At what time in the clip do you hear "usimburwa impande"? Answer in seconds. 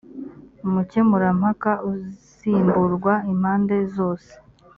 1.91-3.77